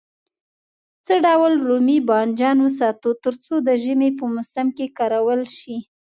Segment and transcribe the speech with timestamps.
[1.05, 5.75] څه ډول رومي بانجان وساتو تر څو د ژمي په موسم کې کارول شي.